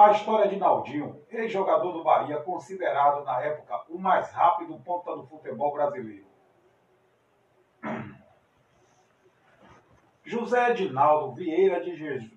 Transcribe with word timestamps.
A 0.00 0.12
história 0.12 0.48
de 0.48 0.56
Naldinho, 0.56 1.20
ex-jogador 1.28 1.92
do 1.92 2.02
Bahia, 2.02 2.38
considerado 2.38 3.22
na 3.22 3.38
época 3.42 3.84
o 3.86 3.98
mais 3.98 4.30
rápido 4.30 4.80
ponta 4.80 5.14
do 5.14 5.26
futebol 5.26 5.74
brasileiro. 5.74 6.24
José 10.24 10.70
Edinaldo 10.70 11.34
Vieira 11.34 11.84
de 11.84 11.94
Jesus. 11.94 12.32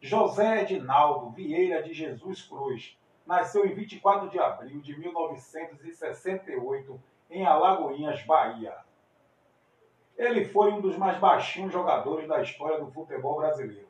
José 0.00 0.62
Edinaldo 0.62 1.30
Vieira 1.30 1.84
de 1.84 1.94
Jesus 1.94 2.42
Cruz 2.42 2.98
nasceu 3.24 3.64
em 3.64 3.72
24 3.72 4.28
de 4.28 4.40
abril 4.40 4.80
de 4.80 4.98
1968 4.98 7.00
em 7.30 7.46
Alagoinhas, 7.46 8.24
Bahia. 8.24 8.76
Ele 10.16 10.44
foi 10.44 10.72
um 10.72 10.80
dos 10.80 10.98
mais 10.98 11.16
baixinhos 11.18 11.72
jogadores 11.72 12.26
da 12.26 12.42
história 12.42 12.80
do 12.80 12.90
futebol 12.90 13.36
brasileiro. 13.36 13.86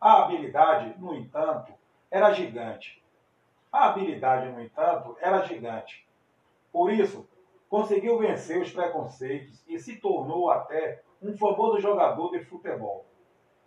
A 0.00 0.22
habilidade, 0.22 0.94
no 1.00 1.12
entanto, 1.12 1.74
era 2.10 2.32
gigante. 2.32 3.02
A 3.72 3.88
habilidade, 3.88 4.50
no 4.50 4.60
entanto, 4.60 5.16
era 5.20 5.42
gigante. 5.42 6.06
Por 6.72 6.92
isso, 6.92 7.28
conseguiu 7.68 8.18
vencer 8.18 8.60
os 8.60 8.72
preconceitos 8.72 9.62
e 9.66 9.78
se 9.78 9.96
tornou 9.96 10.50
até 10.50 11.02
um 11.22 11.36
famoso 11.36 11.80
jogador 11.80 12.30
de 12.30 12.44
futebol. 12.44 13.04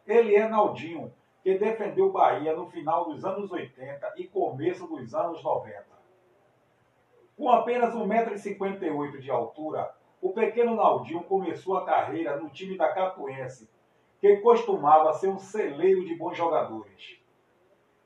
Ele 0.05 0.35
é 0.35 0.47
Naldinho, 0.47 1.13
que 1.43 1.57
defendeu 1.57 2.11
Bahia 2.11 2.55
no 2.55 2.69
final 2.69 3.05
dos 3.05 3.23
anos 3.23 3.51
80 3.51 4.13
e 4.17 4.27
começo 4.27 4.87
dos 4.87 5.13
anos 5.13 5.43
90. 5.43 5.85
Com 7.37 7.49
apenas 7.49 7.93
1,58m 7.93 9.19
de 9.19 9.31
altura, 9.31 9.93
o 10.21 10.33
pequeno 10.33 10.75
Naldinho 10.75 11.23
começou 11.23 11.77
a 11.77 11.85
carreira 11.85 12.35
no 12.37 12.49
time 12.49 12.77
da 12.77 12.89
Catuense, 12.89 13.69
que 14.19 14.37
costumava 14.37 15.13
ser 15.13 15.29
um 15.29 15.39
celeiro 15.39 16.03
de 16.05 16.15
bons 16.15 16.35
jogadores. 16.35 17.19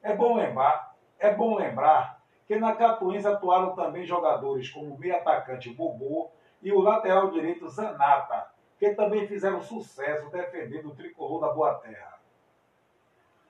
É 0.04 0.14
bom 0.14 0.36
lembrar, 0.36 0.96
é 1.18 1.34
bom 1.34 1.56
lembrar 1.56 2.22
que 2.46 2.58
na 2.58 2.76
Catuense 2.76 3.26
atuaram 3.26 3.74
também 3.74 4.06
jogadores 4.06 4.70
como 4.70 4.94
o 4.94 5.00
meio 5.00 5.16
atacante 5.16 5.74
Bobô 5.74 6.30
e 6.62 6.74
o 6.74 6.82
lateral 6.82 7.32
direito 7.32 7.70
Zanata, 7.70 8.52
que 8.78 8.94
também 8.94 9.26
fizeram 9.26 9.62
sucesso 9.62 10.30
defendendo 10.30 10.90
o 10.90 10.96
tricolor 10.96 11.40
da 11.40 11.54
Boa 11.54 11.76
Terra. 11.76 12.20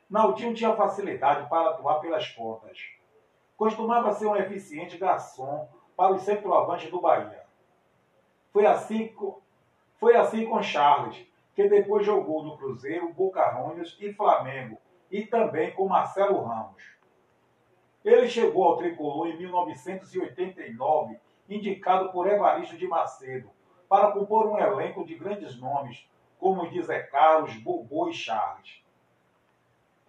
Naldinho 0.08 0.54
tinha 0.54 0.76
facilidade 0.76 1.50
para 1.50 1.72
atuar 1.72 2.00
pelas 2.00 2.28
pontas. 2.28 2.78
Costumava 3.58 4.14
ser 4.14 4.28
um 4.28 4.36
eficiente 4.36 4.96
garçom 4.96 5.68
para 5.98 6.14
os 6.14 6.22
centroavantes 6.22 6.92
do 6.92 7.02
Bahia. 7.02 7.44
Foi 8.52 8.68
assim, 8.68 9.12
foi 10.00 10.16
assim 10.16 10.46
com 10.46 10.62
Charles, 10.62 11.26
que 11.56 11.68
depois 11.68 12.06
jogou 12.06 12.44
no 12.44 12.58
Cruzeiro, 12.58 13.12
Boca 13.12 13.52
Juniors 13.54 13.98
e 14.00 14.14
Flamengo, 14.14 14.78
e 15.14 15.23
também 15.28 15.72
com 15.72 15.88
Marcelo 15.88 16.42
Ramos. 16.42 16.83
Ele 18.03 18.28
chegou 18.28 18.64
ao 18.64 18.78
tricolor 18.78 19.28
em 19.28 19.38
1989, 19.38 21.19
indicado 21.47 22.11
por 22.11 22.28
Evaristo 22.28 22.75
de 22.75 22.88
Macedo, 22.88 23.52
para 23.88 24.11
compor 24.11 24.47
um 24.47 24.58
elenco 24.58 25.06
de 25.06 25.14
grandes 25.14 25.56
nomes, 25.56 26.09
como 26.39 26.64
os 26.64 26.72
de 26.72 26.81
Zé 26.81 27.03
Carlos, 27.03 27.56
Bobô 27.58 28.09
e 28.09 28.14
Charles. 28.14 28.84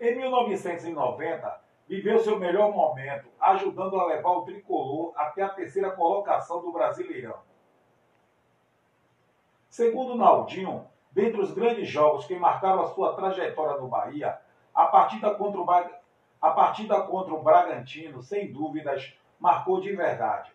Em 0.00 0.16
1990, 0.16 1.60
viveu 1.86 2.18
seu 2.20 2.38
melhor 2.38 2.72
momento, 2.72 3.28
ajudando 3.38 4.00
a 4.00 4.06
levar 4.06 4.30
o 4.30 4.44
tricolor 4.44 5.12
até 5.16 5.42
a 5.42 5.50
terceira 5.50 5.90
colocação 5.90 6.62
do 6.62 6.72
Brasileirão. 6.72 7.38
Segundo 9.68 10.14
Naldinho, 10.14 10.86
dentre 11.12 11.42
os 11.42 11.52
grandes 11.52 11.88
jogos 11.88 12.24
que 12.24 12.36
marcaram 12.36 12.80
a 12.80 12.88
sua 12.88 13.14
trajetória 13.14 13.78
no 13.78 13.86
Bahia, 13.86 14.40
a 14.74 14.86
partida 14.86 15.34
contra 15.34 15.60
o, 15.60 15.70
a 16.40 16.50
partida 16.50 17.00
contra 17.02 17.32
o 17.32 17.42
Bragantino, 17.42 18.22
sem 18.22 18.52
dúvidas, 18.52 19.16
marcou 19.38 19.80
de 19.80 19.94
verdade. 19.94 20.52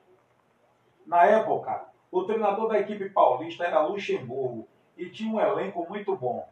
Na 1.05 1.25
época, 1.25 1.85
o 2.11 2.23
treinador 2.23 2.67
da 2.67 2.79
equipe 2.79 3.09
paulista 3.09 3.63
era 3.63 3.81
Luxemburgo 3.81 4.67
e 4.97 5.09
tinha 5.09 5.33
um 5.33 5.39
elenco 5.39 5.87
muito 5.87 6.15
bom. 6.15 6.47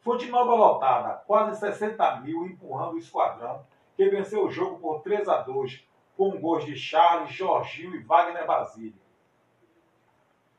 Fonte 0.00 0.30
Nova 0.30 0.54
lotada, 0.54 1.22
quase 1.26 1.58
60 1.58 2.20
mil 2.20 2.46
empurrando 2.46 2.94
o 2.94 2.98
esquadrão, 2.98 3.64
que 3.96 4.08
venceu 4.08 4.44
o 4.44 4.50
jogo 4.50 4.78
por 4.78 5.00
3 5.00 5.28
a 5.28 5.40
2, 5.42 5.84
com 6.16 6.38
gols 6.38 6.64
de 6.64 6.76
Charles, 6.76 7.32
Jorginho 7.32 7.94
e 7.96 8.02
Wagner 8.02 8.46
Basílio. 8.46 9.00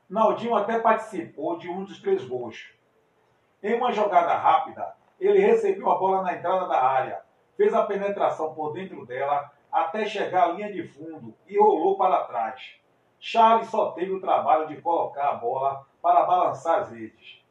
Naldinho 0.08 0.54
até 0.54 0.78
participou 0.78 1.58
de 1.58 1.68
um 1.68 1.84
dos 1.84 2.00
três 2.00 2.24
gols. 2.24 2.72
Em 3.62 3.74
uma 3.74 3.92
jogada 3.92 4.34
rápida, 4.34 4.96
ele 5.18 5.40
recebeu 5.40 5.90
a 5.90 5.98
bola 5.98 6.22
na 6.22 6.34
entrada 6.34 6.66
da 6.66 6.82
área, 6.82 7.22
fez 7.56 7.74
a 7.74 7.84
penetração 7.84 8.54
por 8.54 8.72
dentro 8.72 9.04
dela 9.04 9.50
até 9.70 10.04
chegar 10.06 10.44
à 10.44 10.52
linha 10.52 10.72
de 10.72 10.82
fundo 10.82 11.34
e 11.46 11.58
rolou 11.58 11.96
para 11.96 12.24
trás. 12.24 12.76
Charles 13.20 13.68
só 13.68 13.90
teve 13.92 14.12
o 14.12 14.20
trabalho 14.20 14.68
de 14.68 14.80
colocar 14.80 15.30
a 15.30 15.34
bola 15.34 15.84
para 16.00 16.24
balançar 16.24 16.80
as 16.80 16.90
redes. 16.90 17.42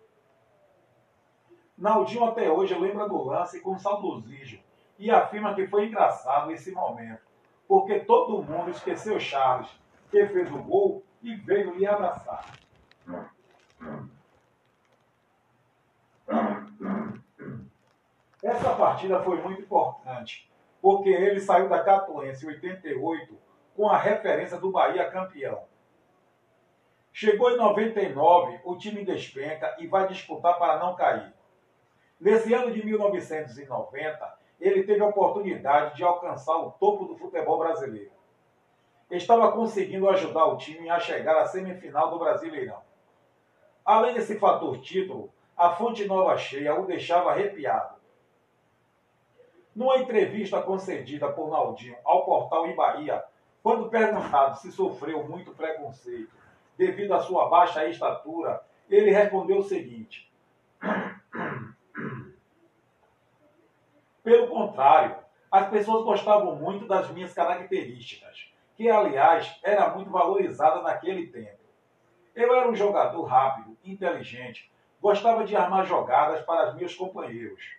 Naldinho 1.78 2.24
até 2.24 2.50
hoje 2.50 2.74
lembra 2.74 3.08
do 3.08 3.24
lance 3.24 3.60
com 3.62 3.78
saudosismo 3.78 4.64
e 4.98 5.12
afirma 5.12 5.54
que 5.54 5.68
foi 5.68 5.88
engraçado 5.88 6.52
esse 6.52 6.72
momento, 6.72 7.22
porque 7.68 8.00
todo 8.00 8.42
mundo 8.42 8.72
esqueceu 8.72 9.20
Charles, 9.20 9.70
que 10.10 10.26
fez 10.28 10.52
o 10.52 10.58
gol 10.58 11.04
e 11.22 11.36
veio 11.36 11.76
lhe 11.76 11.86
abraçar. 11.86 12.46
Essa 18.44 18.76
partida 18.76 19.20
foi 19.24 19.42
muito 19.42 19.62
importante, 19.62 20.52
porque 20.82 21.10
ele 21.10 21.40
saiu 21.40 21.68
da 21.68 21.84
Catuense 21.84 22.46
em 22.46 22.50
88 22.50 23.38
com 23.76 23.90
a 23.90 23.98
referência 23.98 24.60
do 24.60 24.72
Bahia 24.72 25.10
campeão. 25.10 25.66
Chegou 27.12 27.50
em 27.50 27.58
99, 27.58 28.60
o 28.64 28.78
time 28.78 29.04
despenca 29.04 29.76
e 29.80 29.88
vai 29.88 30.08
disputar 30.08 30.60
para 30.60 30.78
não 30.78 30.96
cair. 30.96 31.34
Nesse 32.20 32.54
ano 32.54 32.72
de 32.72 32.86
1990, 32.86 34.38
ele 34.60 34.84
teve 34.84 35.02
a 35.02 35.08
oportunidade 35.08 35.96
de 35.96 36.04
alcançar 36.04 36.58
o 36.58 36.72
topo 36.72 37.06
do 37.06 37.18
futebol 37.18 37.58
brasileiro. 37.58 38.12
Estava 39.10 39.52
conseguindo 39.52 40.10
ajudar 40.10 40.46
o 40.46 40.58
time 40.58 40.90
a 40.90 41.00
chegar 41.00 41.38
à 41.38 41.46
semifinal 41.46 42.12
do 42.12 42.20
Brasileirão. 42.20 42.82
Além 43.84 44.14
desse 44.14 44.38
fator 44.38 44.80
título, 44.80 45.32
a 45.56 45.72
fonte 45.72 46.06
nova 46.06 46.38
cheia 46.38 46.80
o 46.80 46.86
deixava 46.86 47.32
arrepiado. 47.32 47.97
Numa 49.78 50.00
entrevista 50.00 50.60
concedida 50.60 51.32
por 51.32 51.52
Naldinho 51.52 51.96
ao 52.04 52.26
portal 52.26 52.66
Em 52.66 52.76
Bahia, 52.76 53.24
quando 53.62 53.92
perguntado 53.92 54.58
se 54.58 54.72
sofreu 54.72 55.28
muito 55.28 55.52
preconceito 55.52 56.34
devido 56.76 57.14
à 57.14 57.20
sua 57.20 57.48
baixa 57.48 57.88
estatura, 57.88 58.60
ele 58.90 59.12
respondeu 59.12 59.60
o 59.60 59.64
seguinte: 59.64 60.34
Pelo 64.24 64.48
contrário, 64.48 65.18
as 65.52 65.70
pessoas 65.70 66.04
gostavam 66.04 66.56
muito 66.56 66.88
das 66.88 67.12
minhas 67.12 67.32
características, 67.32 68.52
que 68.76 68.90
aliás 68.90 69.60
era 69.62 69.94
muito 69.94 70.10
valorizada 70.10 70.82
naquele 70.82 71.28
tempo. 71.28 71.60
Eu 72.34 72.52
era 72.56 72.68
um 72.68 72.76
jogador 72.76 73.22
rápido, 73.26 73.78
inteligente, 73.86 74.72
gostava 75.00 75.44
de 75.44 75.56
armar 75.56 75.86
jogadas 75.86 76.42
para 76.42 76.70
os 76.70 76.76
meus 76.76 76.96
companheiros. 76.96 77.78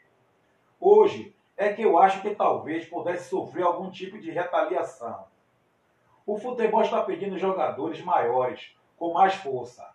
Hoje, 0.80 1.34
é 1.58 1.72
que 1.72 1.82
eu 1.82 1.98
acho 1.98 2.22
que 2.22 2.36
talvez 2.36 2.86
pudesse 2.86 3.28
sofrer 3.28 3.64
algum 3.64 3.90
tipo 3.90 4.16
de 4.16 4.30
retaliação. 4.30 5.26
O 6.24 6.38
futebol 6.38 6.82
está 6.82 7.02
pedindo 7.02 7.36
jogadores 7.36 8.00
maiores, 8.00 8.76
com 8.96 9.12
mais 9.12 9.34
força. 9.34 9.92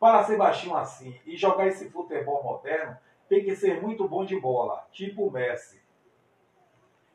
Para 0.00 0.24
ser 0.24 0.36
baixinho 0.36 0.76
assim 0.76 1.18
e 1.24 1.36
jogar 1.36 1.68
esse 1.68 1.88
futebol 1.90 2.42
moderno, 2.42 2.98
tem 3.28 3.44
que 3.44 3.54
ser 3.54 3.80
muito 3.80 4.08
bom 4.08 4.24
de 4.24 4.38
bola, 4.38 4.84
tipo 4.90 5.26
o 5.26 5.30
Messi. 5.30 5.80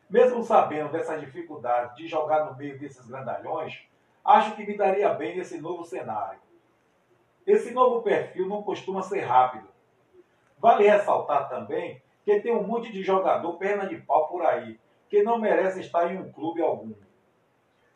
Mesmo 0.09 0.41
sabendo 0.41 0.91
dessa 0.91 1.17
dificuldade 1.17 1.97
de 1.97 2.07
jogar 2.07 2.45
no 2.45 2.55
meio 2.55 2.79
desses 2.79 3.05
grandalhões, 3.05 3.85
acho 4.23 4.55
que 4.55 4.65
me 4.65 4.77
daria 4.77 5.09
bem 5.09 5.35
nesse 5.35 5.59
novo 5.59 5.83
cenário. 5.83 6.39
Esse 7.45 7.71
novo 7.71 8.01
perfil 8.01 8.47
não 8.47 8.63
costuma 8.63 9.01
ser 9.01 9.21
rápido. 9.21 9.67
Vale 10.59 10.87
ressaltar 10.87 11.49
também 11.49 12.01
que 12.23 12.39
tem 12.39 12.55
um 12.55 12.63
monte 12.63 12.91
de 12.91 13.03
jogador 13.03 13.57
perna 13.57 13.87
de 13.87 13.97
pau 13.97 14.27
por 14.27 14.45
aí, 14.45 14.79
que 15.09 15.23
não 15.23 15.39
merece 15.39 15.81
estar 15.81 16.11
em 16.13 16.17
um 16.17 16.31
clube 16.31 16.61
algum. 16.61 16.93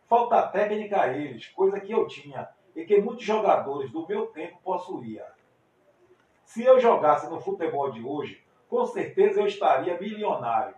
Falta 0.08 0.42
técnica 0.48 1.02
a 1.02 1.08
eles, 1.08 1.48
coisa 1.48 1.80
que 1.80 1.92
eu 1.92 2.08
tinha 2.08 2.50
e 2.76 2.86
que 2.86 3.00
muitos 3.00 3.24
jogadores 3.24 3.92
do 3.92 4.06
meu 4.08 4.28
tempo 4.28 4.60
possuía. 4.64 5.26
Se 6.44 6.64
eu 6.64 6.80
jogasse 6.80 7.30
no 7.30 7.40
futebol 7.40 7.92
de 7.92 8.04
hoje, 8.04 8.44
com 8.70 8.86
certeza 8.86 9.40
eu 9.40 9.48
estaria 9.48 10.00
milionário. 10.00 10.76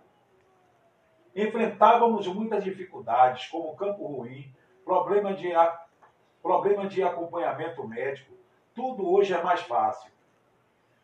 Enfrentávamos 1.36 2.28
muitas 2.28 2.64
dificuldades, 2.64 3.48
como 3.48 3.76
campo 3.76 4.06
ruim, 4.06 4.52
problema 4.84 5.34
de, 5.34 5.50
problema 6.42 6.88
de 6.88 7.04
acompanhamento 7.04 7.88
médico. 7.88 8.34
Tudo 8.74 9.12
hoje 9.12 9.34
é 9.34 9.42
mais 9.44 9.62
fácil. 9.62 10.12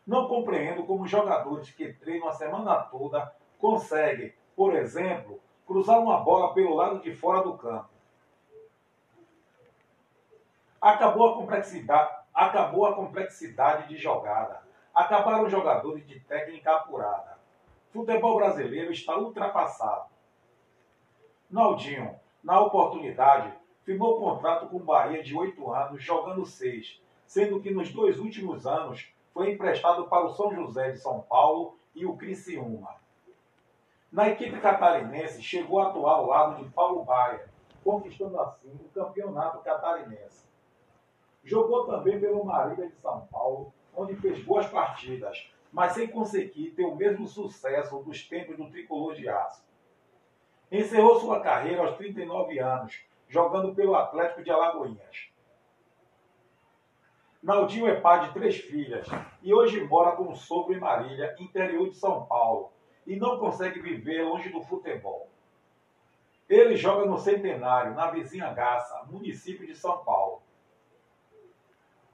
Não 0.06 0.28
compreendo 0.28 0.84
como 0.84 1.06
jogadores 1.06 1.70
que 1.70 1.92
treinam 1.92 2.28
a 2.28 2.32
semana 2.32 2.76
toda 2.82 3.34
conseguem, 3.58 4.34
Por 4.54 4.74
exemplo, 4.76 5.40
cruzar 5.66 5.98
uma 5.98 6.20
bola 6.20 6.54
pelo 6.54 6.74
lado 6.74 7.00
de 7.00 7.12
fora 7.14 7.42
do 7.42 7.56
campo. 7.56 7.88
Acabou 10.80 11.32
a 11.32 11.34
complexidade, 11.34 12.14
acabou 12.32 12.86
a 12.86 12.94
complexidade 12.94 13.88
de 13.88 13.96
jogada. 13.96 14.62
Acabaram 14.94 15.44
os 15.44 15.50
jogadores 15.50 16.06
de 16.06 16.20
técnica 16.20 16.76
apurada. 16.76 17.38
Futebol 17.92 18.36
brasileiro 18.36 18.92
está 18.92 19.16
ultrapassado. 19.16 20.10
Naldinho, 21.50 22.14
na 22.42 22.60
oportunidade, 22.60 23.52
firmou 23.84 24.20
contrato 24.20 24.66
com 24.66 24.76
o 24.76 24.80
Bahia 24.80 25.22
de 25.22 25.34
oito 25.34 25.72
anos, 25.72 26.02
jogando 26.02 26.44
seis, 26.44 27.00
sendo 27.26 27.60
que 27.60 27.70
nos 27.70 27.92
dois 27.92 28.18
últimos 28.18 28.66
anos 28.66 29.13
foi 29.34 29.50
emprestado 29.50 30.06
para 30.06 30.24
o 30.24 30.32
São 30.32 30.54
José 30.54 30.92
de 30.92 30.98
São 30.98 31.20
Paulo 31.22 31.76
e 31.92 32.06
o 32.06 32.16
Criciúma. 32.16 32.94
Na 34.10 34.28
equipe 34.28 34.60
catarinense, 34.60 35.42
chegou 35.42 35.80
a 35.80 35.88
atuar 35.88 36.14
ao 36.14 36.26
lado 36.26 36.64
de 36.64 36.70
Paulo 36.70 37.04
Baia, 37.04 37.50
conquistando 37.82 38.40
assim 38.40 38.72
o 38.80 38.88
campeonato 38.94 39.58
catarinense. 39.58 40.46
Jogou 41.42 41.84
também 41.84 42.20
pelo 42.20 42.44
Marília 42.44 42.88
de 42.88 42.94
São 42.96 43.26
Paulo, 43.26 43.74
onde 43.94 44.14
fez 44.14 44.42
boas 44.44 44.66
partidas, 44.68 45.50
mas 45.72 45.92
sem 45.92 46.06
conseguir 46.06 46.70
ter 46.70 46.84
o 46.84 46.94
mesmo 46.94 47.26
sucesso 47.26 47.98
dos 48.04 48.22
tempos 48.22 48.56
do 48.56 48.70
tricolor 48.70 49.16
de 49.16 49.28
aço. 49.28 49.64
Encerrou 50.70 51.18
sua 51.18 51.40
carreira 51.40 51.82
aos 51.82 51.96
39 51.96 52.58
anos, 52.60 53.04
jogando 53.28 53.74
pelo 53.74 53.96
Atlético 53.96 54.44
de 54.44 54.50
Alagoinhas. 54.52 55.33
Naldinho 57.44 57.86
é 57.86 58.00
pai 58.00 58.26
de 58.26 58.32
três 58.32 58.56
filhas 58.56 59.06
e 59.42 59.52
hoje 59.52 59.84
mora 59.84 60.16
com 60.16 60.32
o 60.32 60.34
sogro 60.34 60.72
em 60.72 60.80
Marília, 60.80 61.36
interior 61.38 61.90
de 61.90 61.94
São 61.94 62.24
Paulo, 62.24 62.72
e 63.06 63.16
não 63.16 63.38
consegue 63.38 63.80
viver 63.80 64.22
longe 64.22 64.48
do 64.48 64.62
futebol. 64.62 65.28
Ele 66.48 66.74
joga 66.74 67.04
no 67.04 67.18
Centenário, 67.18 67.92
na 67.92 68.10
vizinha 68.10 68.50
Gaça, 68.54 69.04
município 69.10 69.66
de 69.66 69.76
São 69.76 70.02
Paulo. 70.02 70.40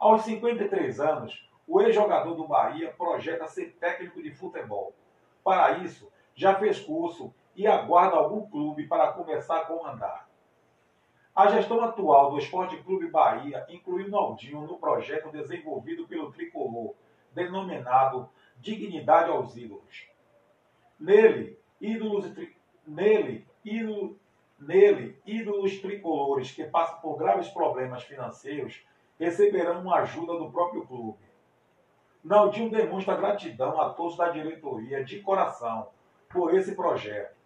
Aos 0.00 0.22
53 0.22 0.98
anos, 0.98 1.48
o 1.64 1.80
ex-jogador 1.80 2.34
do 2.34 2.48
Bahia 2.48 2.92
projeta 2.98 3.46
ser 3.46 3.76
técnico 3.78 4.20
de 4.20 4.32
futebol. 4.32 4.92
Para 5.44 5.78
isso, 5.78 6.10
já 6.34 6.56
fez 6.56 6.80
curso 6.80 7.32
e 7.54 7.68
aguarda 7.68 8.16
algum 8.16 8.50
clube 8.50 8.88
para 8.88 9.12
começar 9.12 9.58
a 9.58 9.64
comandar. 9.64 10.28
A 11.40 11.48
gestão 11.48 11.82
atual 11.82 12.32
do 12.32 12.38
Esporte 12.38 12.76
Clube 12.82 13.06
Bahia 13.06 13.64
incluiu 13.70 14.10
Naldinho 14.10 14.60
no 14.60 14.76
projeto 14.76 15.30
desenvolvido 15.30 16.06
pelo 16.06 16.30
Tricolor, 16.30 16.92
denominado 17.32 18.28
Dignidade 18.58 19.30
aos 19.30 19.56
Ídolos. 19.56 20.06
Nele, 20.98 21.58
ídolos, 21.80 22.30
nele, 22.86 23.46
ídolo, 23.64 24.18
nele, 24.58 25.18
ídolos 25.24 25.80
tricolores 25.80 26.52
que 26.52 26.64
passam 26.64 27.00
por 27.00 27.16
graves 27.16 27.48
problemas 27.48 28.02
financeiros 28.02 28.84
receberão 29.18 29.80
uma 29.80 30.00
ajuda 30.00 30.36
do 30.36 30.50
próprio 30.50 30.86
clube. 30.86 31.24
Naldinho 32.22 32.70
demonstra 32.70 33.16
gratidão 33.16 33.80
a 33.80 33.88
todos 33.88 34.14
da 34.14 34.28
diretoria 34.28 35.02
de 35.02 35.20
coração 35.20 35.88
por 36.28 36.54
esse 36.54 36.76
projeto 36.76 37.39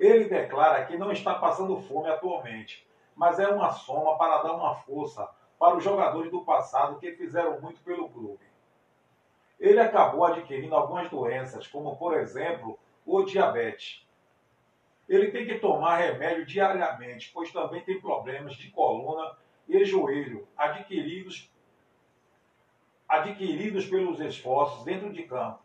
ele 0.00 0.24
declara 0.24 0.86
que 0.86 0.96
não 0.96 1.12
está 1.12 1.34
passando 1.34 1.76
fome 1.82 2.08
atualmente, 2.08 2.86
mas 3.14 3.38
é 3.38 3.46
uma 3.48 3.70
soma 3.70 4.16
para 4.16 4.42
dar 4.42 4.54
uma 4.54 4.74
força 4.76 5.28
para 5.58 5.76
os 5.76 5.84
jogadores 5.84 6.30
do 6.30 6.42
passado 6.42 6.98
que 6.98 7.12
fizeram 7.12 7.60
muito 7.60 7.82
pelo 7.82 8.08
clube. 8.08 8.42
Ele 9.60 9.78
acabou 9.78 10.24
adquirindo 10.24 10.74
algumas 10.74 11.10
doenças, 11.10 11.66
como 11.66 11.96
por 11.96 12.16
exemplo 12.16 12.78
o 13.04 13.22
diabetes. 13.24 14.08
Ele 15.06 15.30
tem 15.30 15.44
que 15.44 15.58
tomar 15.58 15.96
remédio 15.96 16.46
diariamente, 16.46 17.30
pois 17.34 17.52
também 17.52 17.82
tem 17.82 18.00
problemas 18.00 18.54
de 18.54 18.70
coluna 18.70 19.36
e 19.68 19.84
joelho 19.84 20.48
adquiridos 20.56 21.50
adquiridos 23.06 23.86
pelos 23.86 24.20
esforços 24.20 24.84
dentro 24.84 25.12
de 25.12 25.24
campo. 25.24 25.58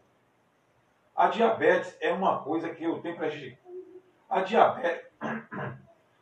A 1.16 1.28
diabetes 1.28 1.96
é 2.02 2.12
uma 2.12 2.44
coisa 2.44 2.74
que 2.74 2.84
eu 2.84 3.00
tenho 3.00 3.16
prejudicado 3.16 3.65
a 4.30 4.42
diabetes. 4.42 5.12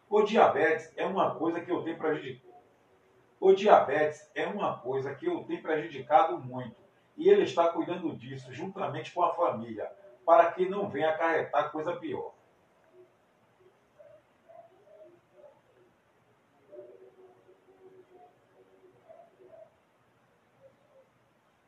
O 0.10 0.22
diabetes 0.24 0.94
é 0.96 1.06
uma 1.06 1.36
coisa 1.36 1.62
que 1.62 1.72
eu 1.72 1.84
tenho 1.84 1.98
prejudicado. 1.98 2.54
O 3.40 3.54
diabetes 3.54 4.32
é 4.36 4.46
uma 4.46 4.78
coisa 4.78 5.14
que 5.16 5.26
eu 5.26 5.44
tenho 5.44 5.62
prejudicado 5.62 6.38
muito. 6.38 6.76
E 7.18 7.30
ele 7.30 7.44
está 7.44 7.68
cuidando 7.70 8.16
disso 8.16 8.54
juntamente 8.54 9.12
com 9.14 9.24
a 9.24 9.34
família, 9.34 9.92
para 10.26 10.52
que 10.52 10.68
não 10.68 10.90
venha 10.90 11.10
acarretar 11.10 11.72
coisa 11.72 11.96
pior. 11.96 12.34